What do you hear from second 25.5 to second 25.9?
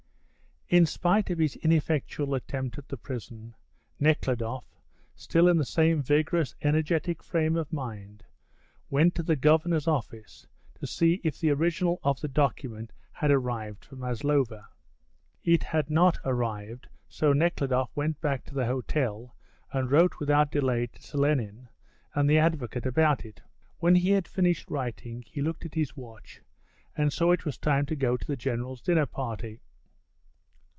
at